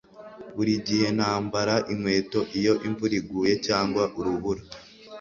[0.55, 4.61] Buri gihe nambara inkweto iyo imvura iguye cyangwa urubura